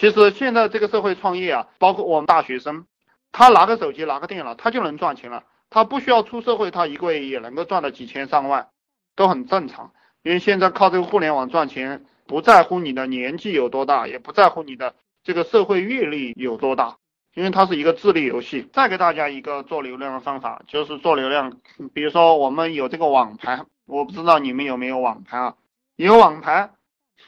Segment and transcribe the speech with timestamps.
[0.00, 2.86] 其实现在这个社会创业啊，包括我们大学生，
[3.32, 8.68] 他拿个手机拿个电脑，他就能赚钱了，他不需要出社会，他一个月也能够赚到几千上万，
[9.14, 9.92] 都很正常。
[10.22, 16.96] 因为现在靠这个互联网赚钱，不在乎你的年纪有多大，也不在乎你的这个社会阅历有多大，
[17.34, 18.66] 因为它是一个智力游戏。
[18.72, 21.58] 再给大家一个做流量的方法，就是做流量，
[21.92, 25.54] 比如说我们有这个网盘，我不知道你们有没有网盘啊？
[25.96, 26.70] 有网盘。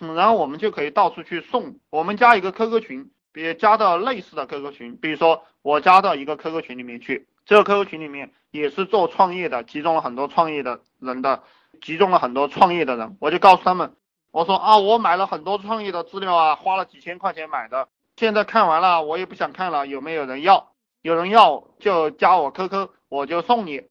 [0.00, 11.42] 然后我们就可以到处去送，我们加一个 QQ 群，别加到类似的 QQ 群，比如说我加到一个 QQ 群里面去，这个 QQ 群里面也是做创业的，集中了很多创业的人的，
[11.80, 13.94] 集中了很多创业的人，我就告诉他们，
[14.30, 20.72] 我说啊，我买了很多创业的资料啊，花了几千块钱买的，现在看完了，我也不想看了，有没有人要？
[21.02, 23.82] 有人要就加我 QQ，我就送你，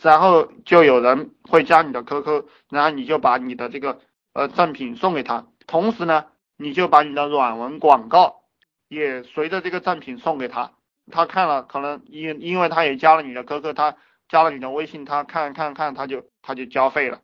[0.00, 3.98] 然后就有人会加你的 QQ，然后你就把你的这个。
[4.34, 6.24] 呃，赠品送给他，同时呢，
[6.56, 8.44] 你就把你的软文广告
[8.88, 10.72] 也随着这个赠品送给他，
[11.10, 13.96] 他看了可能因因为他也加了你的 QQ，他
[14.28, 17.20] 加了你的微信，他看看看他就他就交费了，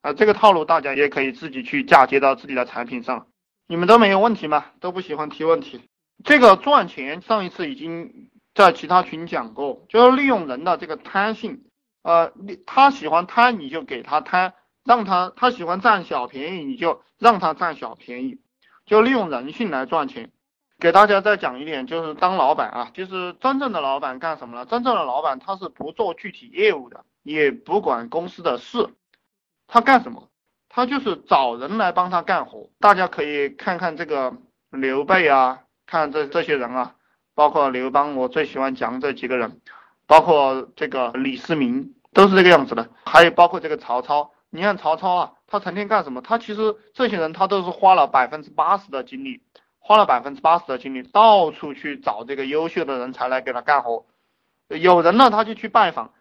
[0.00, 3.26] 啊，这个套路大家也可以自己去嫁接到自己的产品上，
[3.66, 4.64] 你们都没有问题吗？
[4.80, 5.82] 都不喜欢提问题，
[6.24, 11.64] 这个赚钱上一次已经在其他群讲过，就是利用人的这个贪性，
[12.02, 12.32] 呃，
[12.64, 14.54] 他喜欢贪你就给他贪。
[14.84, 18.38] 让他他喜欢占小便宜，你就让他占小便宜，
[18.86, 20.30] 就利用人性来赚钱。
[20.78, 24.64] 给大家再讲一点，就是当老板啊，就是真正的老板干什么呢？
[24.64, 28.88] 真正的老板他是不做具体业务的，也不管公司的事，
[29.66, 30.28] 他干什么？
[30.70, 32.70] 他就是找人来帮他干活。
[32.78, 34.32] 大家可以看看这个
[34.70, 36.94] 刘备啊，看这这些人啊，
[37.34, 39.60] 包括刘邦，我最喜欢讲这几个人，
[40.06, 42.88] 包括这个李世民，都是这个样子的。
[43.04, 44.32] 还有包括这个曹操。
[44.50, 46.20] 你看曹操啊，他成天干什么？
[46.20, 49.40] 他其实这些人他都是花了百分之八十的精力，
[49.78, 54.06] 花了百分之八十的精力，到处去找这个优秀的人才来给他干活。
[54.68, 56.12] 有人呢，他就去拜访，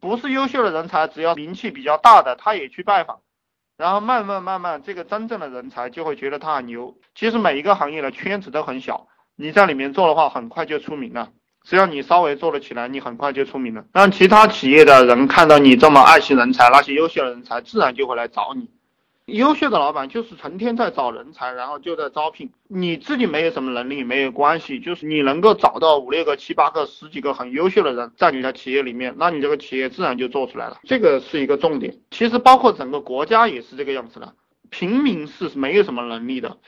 [0.00, 3.20] 不是优秀的人才，只要名气比较大的，他也去拜访。
[3.76, 6.96] 然后慢慢慢慢，这个真正的人才就会觉得他很牛。
[7.14, 11.30] 其实每一个行业的圈子都很小，你在里面做的话，很快就出名了。
[11.66, 13.84] 只要你稍微做了起来，你很快就出名了。
[13.92, 18.68] 让其他企业的人看到你这么爱惜人才，那些优秀的人才自然就会来找你。
[19.24, 22.52] 优秀的老板就是成天在找人才，然后就在招聘。
[22.68, 30.78] 你自己没有什么能力没有关系，就是你能够找到五六个、七八个、十几个很优秀的人在你的企业里面，那你这个企业自然就做出来了。
[30.84, 31.98] 这个是一个重点。
[32.12, 34.34] 其实包括整个国家也是这个样子的，
[34.70, 36.58] 平民是没有什么能力的。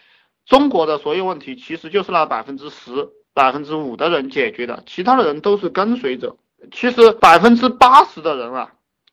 [0.45, 3.11] 中国的所有问题其实就是那百分之十。
[3.39, 6.37] 百分之五的人解决的，其他的人都是跟随者。
[6.73, 8.73] 其实百分之八十的人啊，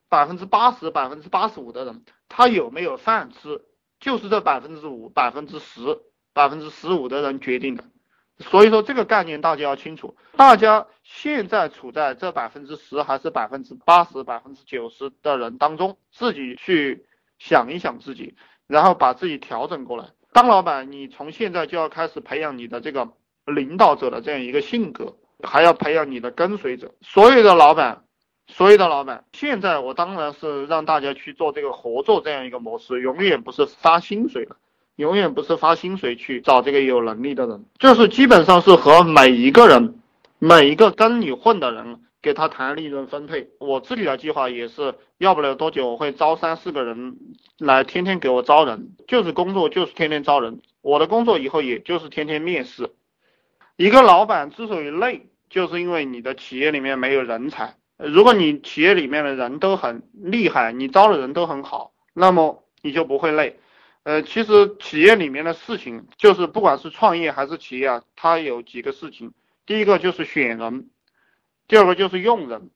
[0.09, 3.61] 百分之八十、百分之八十五的人，他有没有饭吃，
[3.99, 5.99] 就是这百分之五、百分之十、
[6.33, 7.83] 百分之十五的人决定的。
[8.39, 10.17] 所以说这个概念大家要清楚。
[10.35, 17.05] 大家现在处在这百分之十还是百分之八十、百分之九十的人当中，自己去
[17.37, 18.33] 想一想自己，
[18.65, 20.05] 然后把自己调整过来。
[20.33, 23.13] 当老板，你从现在就要开始培养你的这个。
[23.45, 26.91] 领导者的这样一个性格，还要培养你的跟随者。
[27.01, 28.03] 所有的老板，
[28.47, 34.57] 所有的老板，现在我当然是让大家去做这个合作这样一个模式，永远不是发薪水了，
[34.95, 39.99] 永远不是发薪水去找这个有能力的人，就是基本上是和每一个人，
[40.39, 43.49] 每一个跟你混的人，给他谈利润分配。
[43.59, 47.17] 我自己的计划也是，要不了多久我会招三四个人
[47.59, 50.61] 来天天给我招人，就是工作就是天天招人。
[50.81, 52.91] 我的工作以后也就是天天面试。
[53.77, 57.75] 一个老板之所以累，就是因为你的企业里面没有人才。
[57.97, 63.59] 如果你企业里面的人都很厉害，你招的人都很好，那么你就不会累。
[64.03, 69.33] 呃，其实企业里面的事情，就是不管是创业还是企业啊，它有几个事情。
[69.65, 70.89] 第一个就是选人，
[71.67, 72.69] 第二个就是用人，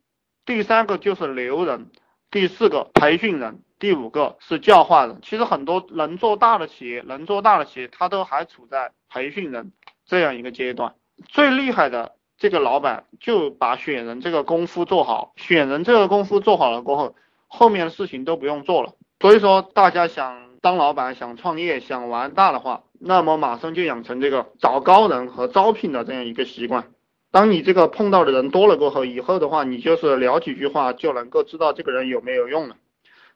[0.46, 1.92] 第三个就是留人，
[2.32, 5.20] 第四个培训人，第五个是教化人。
[5.22, 9.72] 其实很多能做大的企业，能做大的企业，它都还处在培训人。
[10.10, 10.96] 这样一个阶段，
[11.28, 17.16] 最厉害的这个老板就把选人这个功夫做好，选人这个功夫做好了过后，
[17.46, 18.96] 后面的事情都不用做了。
[19.20, 26.88] 所以说，大家想当老板、想创业、想玩大的话，那么马上就养成这个找高人和招聘的这样一个习惯。
[27.30, 32.78] 当你这个碰到的人多了过后，以后的话，你就是聊几句话就能够知道这个人有没有用了。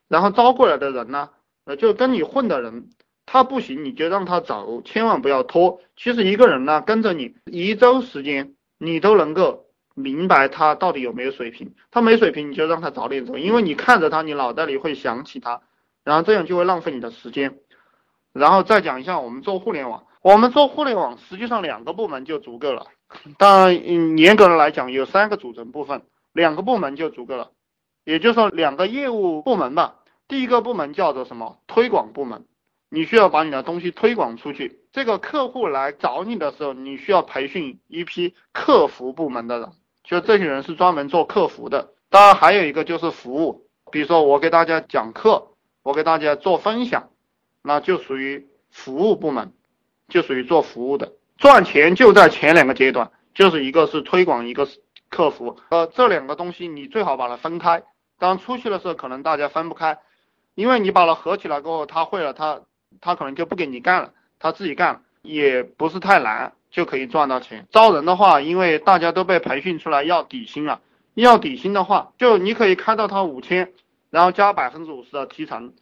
[0.07, 1.29] 然后招过来的人呢，
[1.65, 2.89] 呃，就跟你混的人。
[3.25, 5.79] 他不行，你就让他走，千万不要拖。
[5.95, 9.65] 其实一个人呢，跟着你一周时间，你都能够
[9.95, 11.73] 明白他到底有没有水平。
[11.91, 15.61] 他没水平，你就让他早点走，因为你看着他，你脑袋里会想起他，
[16.03, 17.59] 然后这样就会浪费你的时间。
[18.33, 22.87] 然后再讲一下我们做互联网，我们做互联网，实际上两个部门就足够了。
[23.37, 26.01] 当然，嗯，严格的来讲，有三个组成部分，
[26.33, 27.51] 两个部门就足够了。
[28.05, 29.99] 也就是说，两个业务部门吧。
[30.27, 31.59] 第一个部门叫做什么？
[31.67, 32.43] 推广部门。
[32.93, 34.79] 你需要把你的东西推广出去。
[34.91, 39.71] 这个客户来找你的时候，你需要培训一批客服部门的人，
[40.03, 41.89] 就这些人是专门做客服的。
[42.11, 45.47] 当然还有一个就是服务，比如说我给大家讲课，
[45.81, 47.09] 我给大家做分享，
[47.63, 49.53] 那就属于服务部门，
[50.07, 51.13] 就属于做服务的。
[51.37, 54.79] 赚钱就在前两个阶段，就是一个是推广，一个是
[55.09, 55.57] 客服。
[55.71, 57.81] 呃，这两个东西你最好把它分开。
[58.19, 59.97] 当出去的时候，可能大家分不开，
[60.53, 62.61] 因为你把它合起来过后，他会了，他。
[63.01, 67.67] 他可能就不给你干了，他自己干了也不是太难，就可以赚到钱。
[67.71, 70.81] 招人的话，因为大家都被培训出来要底薪了，
[71.13, 73.71] 要底薪的话，就你可以开到他五千，
[74.09, 75.73] 然后加百分之五十的提成，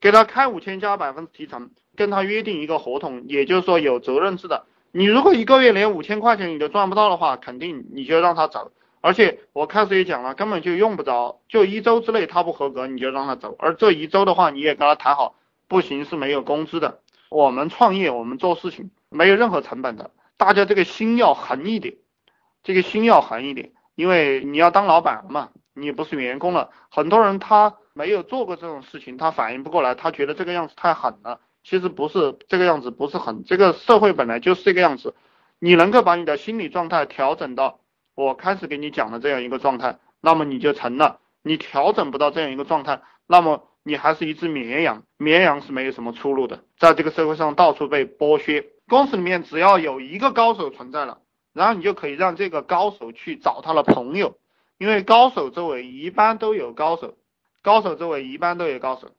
[0.00, 4.66] 给他开五千加百分之提成，跟他约定一个合同，也就是说有责任制的。
[4.92, 8.70] 你如果一个月连五千块钱你都赚不到的话，肯定你就让他走。
[9.00, 15.34] 而且我开始也讲了，根本就用不着，就一周之内他不合格你就让他走，而这一周的话你也跟他谈好。
[15.74, 17.00] 不行是没有工资的。
[17.28, 20.12] 我们创业，我们做事情没有任何成本的。
[20.36, 21.96] 大家这个心要狠一点，
[22.62, 26.70] 这个心要狠一点，因为你要当老板了嘛，你不是员工了。
[26.90, 31.40] 很多人他没有做过这种事情，他反应不过来，他觉得这个样子太狠了。
[31.64, 35.16] 其实不是这个样子，不是狠，这个社会本来就是这个样子。
[35.58, 37.80] 你能够把你的心理状态调整到
[38.14, 41.18] 我开始给你讲的这样一个状态，那么你就成了。
[41.42, 43.66] 你调整不到这样一个状态，那么。
[43.84, 48.64] 你还是一只绵羊，绵羊是没有什么出路的，在这个社会上到处被剥削。
[48.88, 51.18] 公司里面只要有一个高手存在了，
[51.52, 54.38] 然后你就可以让这个高手去找他的朋友，
[54.78, 57.14] 因为高手周围一般都有高手，
[57.62, 59.10] 高手周围一般都有高手。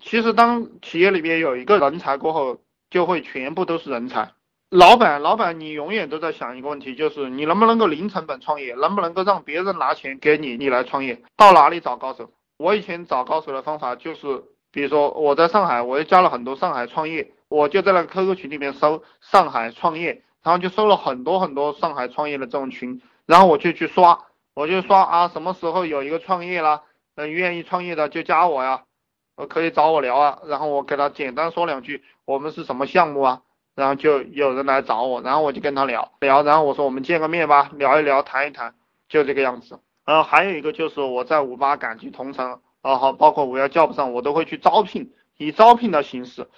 [0.00, 2.58] 其实当企业里面有一个人才过后，
[2.90, 4.32] 就会全部都是人才。
[4.68, 12.30] 老板，老板，你永远都在想一个问题，就是你能不能够零成本创业，能不能够让别人拿钱给你，你来创业，到哪里找高手？
[12.62, 26.82] 我以前找高手的方法就是，比如说我在上海，我又加了很多上海创业，我就在那个 QQ 群里面搜上海创业，然后就搜了很多很多上海创业的这种群，然后我就去刷，我就刷啊，什么时候有一个创业啦，
[27.16, 28.84] 嗯，愿意创业的就加我呀，
[29.34, 33.42] 呃，可以找我聊啊，然后我给他简单说两句，我们是什么项目啊，
[33.74, 38.76] 然后就有人来找我，然后我就跟他聊聊，然后我说我们见个面吧，聊一聊，谈一谈，
[39.08, 39.80] 就这个样子。
[40.04, 46.48] 呃，还有一个就是我在五八赶集同城，啊好，包括五幺 job 上，我都会去招聘，以招聘的形式，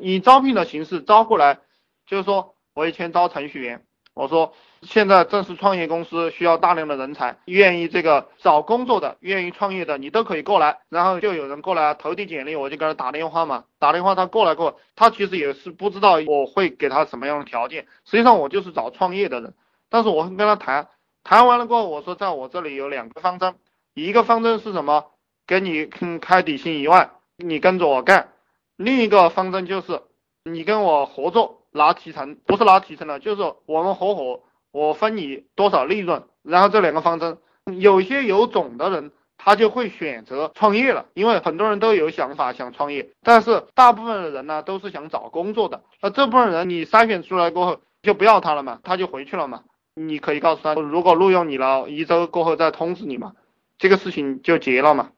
[0.00, 1.58] 以招聘的形式招过来，
[2.06, 3.84] 就是说我以前招程序员，
[4.14, 19.52] 我说现在正式创业公司需要大量的人才，愿意这个找工作的，愿意创业的，你都可以过来，然后就有人过来投递简历，我就给他打电话嘛，打电话他过来过，他其实也是不知道我会给他什么样的条件，实际上我就是找创业的人，
[19.90, 20.88] 但是我会跟他谈。
[21.24, 23.54] 谈完了过后，我说在我这里有两个方针，
[23.94, 25.06] 一个方针是什么？
[25.46, 25.86] 给你
[26.20, 28.28] 开底薪一万，你跟着我干；
[28.76, 30.00] 另一个方针就是
[30.44, 36.22] 你跟我合作拿提成，不是拿提成的，就是我们合伙，我分你多少利润。
[36.42, 37.38] 然后这两个方针，
[37.78, 45.82] 有些有种的人他就会选择创业了，因为很多人都有想法想创业，但是大部分的人呢都是想找工作的。
[46.00, 49.64] 那这部分人你筛选出来过后就不要他了嘛，他就回去了嘛。
[49.94, 53.34] 你可以告诉他，如果录用你了，一周过后再通知你嘛，
[53.78, 55.10] 这个事情就结了嘛。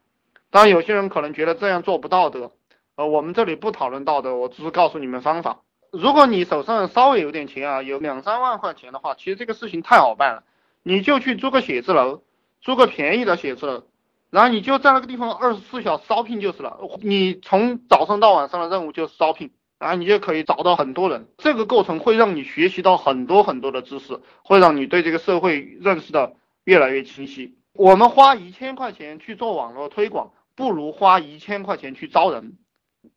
[0.51, 2.53] 当然，有些人可能觉得这样做不道德，
[2.97, 5.61] 呃，我们这里不讨论道德，我只是告诉你们方法。
[5.93, 10.43] 如果你手上稍微有点钱啊，有两三万块钱的话，其实这个事情太好办了，
[10.83, 12.23] 你就去租个写字楼，
[12.61, 13.85] 租个便宜的写字楼，
[14.31, 16.81] 然后你就在那个地方二十四小时招聘就是了。
[17.01, 19.53] 你从早上到晚上的任务就是招聘。
[19.79, 27.59] 啊，你就可以找到很多人，这个过程会让你学习到很多很多的知识，会让你对这个社会认识的越来越清晰。
[27.73, 32.57] 我们花一千块钱去做网络推广，不如花一千块钱去招人。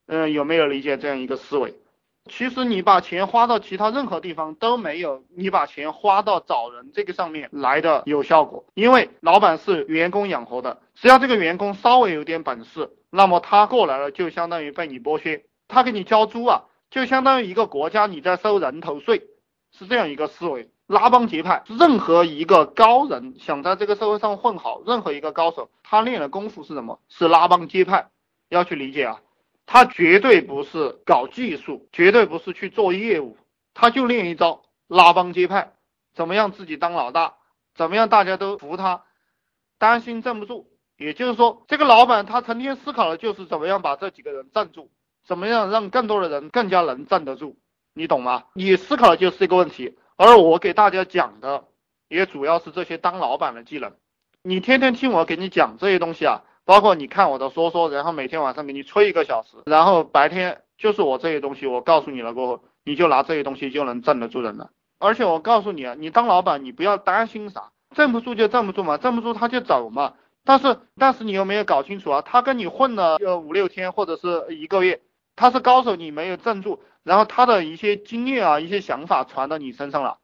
[0.08, 1.76] 嗯，有没有理解这样一个思维？
[2.30, 15.46] 其实你把钱花到其他任何地方都没有你把钱花到找人这个上面来的有效果，因为老板是员工养活的，只要这个员工稍微有点本事，那么他过来了就相当于被你剥削。
[15.67, 19.24] 他给你交租啊，就相当于一个国家你在收人头税，
[19.71, 20.69] 是这样一个思维。
[20.88, 27.01] 拉帮结派，任何一个高人想在这个社会上混好，任何一个高手，他练的功夫是什么？
[27.09, 28.07] 是拉帮结派，
[28.47, 29.19] 要去理解啊。
[29.65, 33.36] 他绝对不是搞技术，绝对不是去做业务，
[33.74, 35.74] 他就练一招拉帮结派，
[36.13, 37.36] 怎么样自己当老大，
[37.75, 39.03] 怎么样大家都服他，
[39.77, 40.69] 担心镇不住。
[40.95, 44.89] 也就是说，这个老板他成天思考的就是怎么样把这几个人站住，
[45.27, 47.57] 怎么样让更多的人更加能站得住。
[47.93, 48.46] 你懂吗？
[48.53, 51.65] 你思考的就是这个问题，而我给大家讲的
[52.07, 53.91] 也主要是这些当老板的技能。
[54.43, 64.69] 你天天听我给你讲这些东西啊，包括你看我的说说，然后每天晚上给你吹一个小时，然后白天就是我这些东西，我告诉你了过后，你就拿这些东西就能镇得住人了。
[65.00, 70.13] 而且我告诉你啊，你当老板你不要担心啥，镇不住就镇不住嘛，镇不住他就走嘛。
[70.46, 72.22] 但是但是你有没有搞清楚啊？
[72.22, 75.01] 他跟你混了呃五六天或者是一个月，
[75.38, 80.17] 他是高手，你没有镇住，然后他的一些经验啊、一些想法传到你身上了，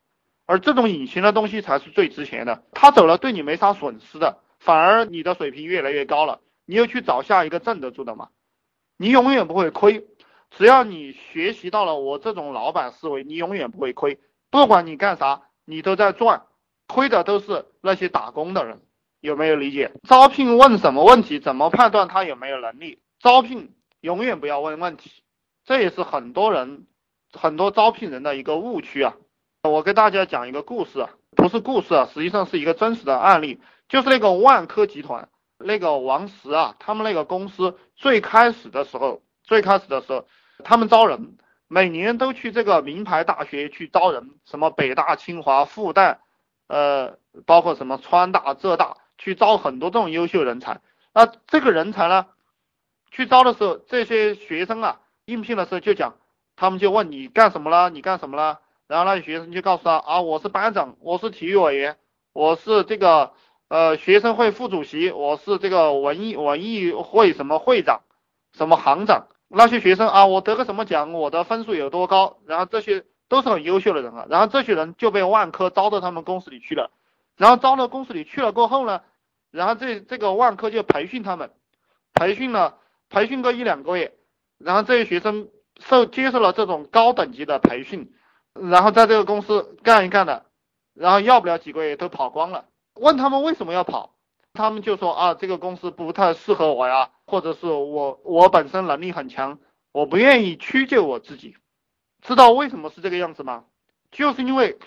[0.46, 2.64] 而这种隐形的东西才是最值钱的。
[2.74, 8.30] 他走了对你没啥损失的，反而你的水平越来越高了，你又去找下一个镇得住的嘛，
[8.98, 10.06] 你永远不会亏。
[10.50, 14.20] 只要你学习到了我这种老板思维，你永远不会亏。
[14.50, 16.44] 不管你干啥，你都在赚，
[16.88, 18.82] 亏的都是那些打工的人，
[19.20, 19.92] 有没有理解？
[20.08, 21.40] 招聘问什么问题？
[21.40, 23.00] 怎么判断他有没有能力？
[23.20, 25.24] 招聘永远不要问问题，
[25.64, 26.88] 这也是很多人
[27.32, 29.16] 很多招聘人的一个误区啊。
[29.64, 40.28] 我给大家讲一个故事啊，不是故事啊，实际上是一个真实的案例，就是那个万科集团那个王石啊，他们那个公司最开始的时候，最开始的时候，
[40.66, 41.38] 他们招人。
[41.70, 46.18] 每年都去这个名牌大学去招人，什么北大、清华、复旦，
[46.68, 47.18] 呃，
[47.48, 50.82] 包括什么川大、浙大，去招很多这种优秀人才。
[51.16, 52.28] 那这个人才呢，
[53.14, 56.16] 去招的时候，这些学生啊，应聘的时候就讲，
[56.56, 57.92] 他们就问你干什么了？
[57.92, 58.60] 你干什么了？
[58.88, 61.98] 然后那些学生就告诉他啊，我是班长，我是体育委员，
[62.34, 63.34] 我是这个
[63.70, 68.02] 呃学生会副主席，我是这个文艺文艺会什么会长，
[68.52, 69.28] 什么行长。
[69.48, 76.90] 那些学生啊，我得个什么奖，我的分数有多高，然后这些都是很优秀的人啊，然后这些人就被万科招到他们公司里去了，
[77.38, 79.02] 然后招到公司里去了过后呢，
[79.52, 81.52] 然后这这个万科就培训他们，
[82.16, 82.80] 培训了
[83.14, 84.16] 培训个一两个月，
[84.58, 88.12] 然后这些学生受接受了这种高等级的培训，
[88.54, 90.48] 然后在这个公司干一干的，
[90.96, 92.66] 然后要不了几个月都跑光了，
[92.96, 94.16] 问他们为什么要跑？
[94.54, 99.60] 他们就说啊，这个公司不太适合我呀，或者是我我本身能力很强，
[99.92, 101.56] 我不愿意屈就我自己。
[102.24, 103.66] 知道为什么是这个样子吗？
[104.10, 104.80] 就是因为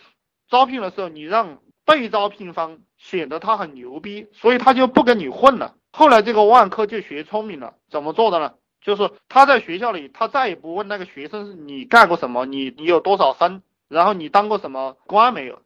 [0.49, 5.77] 招聘的时候你让被招聘方显得他很牛逼，所以他就不跟你混了。
[5.99, 8.53] 后来这个万科就学聪明了，怎么做的呢？
[8.83, 15.63] 就是他在学校里，他再也不问那个学生你干过什么，你你有多少分，然后你当过什么官没有。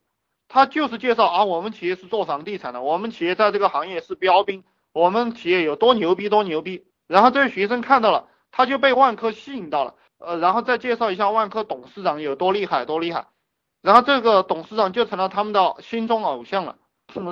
[0.47, 6.85] 他就是介绍啊，我们企业是做房地产的，我们企业在这个行业是标兵，我们企业有多牛逼多牛逼。
[7.09, 13.27] 然后这些学生看到了，他就被万科吸引到了，呃，然后再介绍一下万科董事长有多厉害多厉害，
[13.83, 16.77] 然后这个董事长就成了他们的心中偶像了。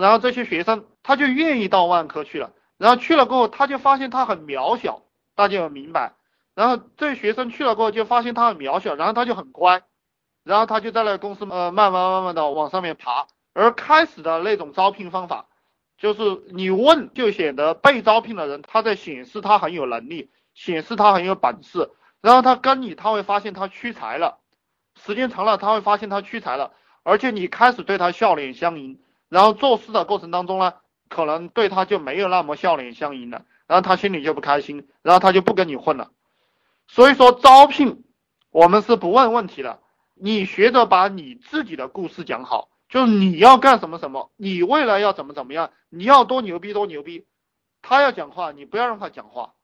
[0.00, 5.02] 然后这些学生他就愿意到万科去了，然后去了过后他就发现他很渺小，
[5.34, 6.14] 大家要明白。
[6.54, 9.82] 然后这学生去了过后就发现他很渺小，然后他就很乖。
[10.44, 15.44] 然后他就在那公司呃慢慢慢慢的往上面爬，而开始的那种招聘方法，
[15.98, 21.90] 就是你问就显得被招聘的人他在显示他很有能力，显示他很有本事，
[22.22, 24.38] 然后他跟你他会发现他屈才了，
[24.94, 30.72] 时间长了他会发现他屈才了，而且你开始对他笑脸相迎，然后做事的过程当中呢，
[31.08, 36.10] 可能对他就没有那么笑脸相迎了，然后他心里就不开心，然后他就不跟你混了，
[36.86, 38.04] 所以说招聘
[38.50, 39.80] 我们是不问问题的。
[40.14, 47.26] 你学着把你自己的故事讲好，就是你要干什么什么，你未来要怎么怎么样，你要多牛逼多牛逼。
[47.82, 49.54] 他要讲话，你不要让他讲话，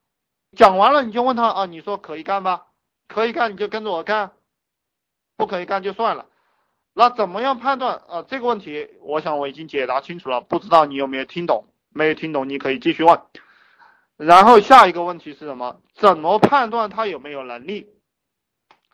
[0.55, 2.67] 讲完了你就问他啊，你说可以干吧？
[3.07, 4.31] 可以干你就跟着我干，
[5.35, 6.25] 不可以干就算了。
[6.97, 8.23] 那怎么样判断啊？
[8.25, 11.65] 这个问题我想我已经解答清楚了，不知道你有没有听懂？
[11.89, 13.19] 没有听懂你可以继续问。
[14.15, 15.81] 然后下一个问题是什么？
[15.93, 17.89] 怎么判断他有没有能力？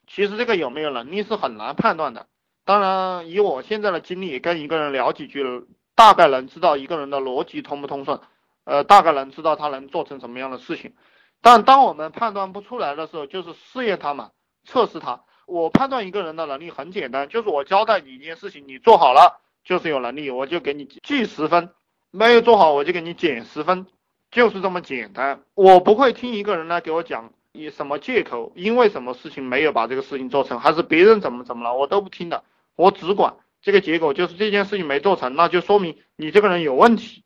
[0.07, 2.25] 其实这个有没有能力是很难判断的。
[2.65, 8.19] 当然，以我现在的经历，跟一个人聊几句，大概能知道一个人的逻辑通不通顺，
[8.63, 10.95] 呃，大概能知道他能做成什么样的事情。
[11.39, 14.31] 但当我们判断不出来的时候，就是试验他嘛，
[14.63, 15.23] 测试他。
[15.51, 21.65] 我判断一个人的能力很简单，就是我交代你一件事情，你做好了就是有能力，我就给你记十分；
[22.09, 23.85] 没有做好，我就给你减十分，
[24.31, 25.41] 就是这么简单。
[25.53, 27.33] 我不会听一个人来给我讲。
[27.51, 28.53] 以什么借口？
[28.55, 31.75] 因为什么事情没有把这个事情做成，还是别人怎么怎么了？
[31.75, 32.45] 我都不听的，
[32.77, 37.25] 我只管这个结果，就是这件事情没做成，那就说明你这个人有问题。